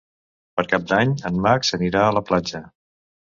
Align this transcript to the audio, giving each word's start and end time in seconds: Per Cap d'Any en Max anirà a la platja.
Per 0.59 0.63
Cap 0.71 0.87
d'Any 0.91 1.11
en 1.29 1.37
Max 1.47 1.71
anirà 1.79 2.01
a 2.07 2.17
la 2.19 2.25
platja. 2.31 2.63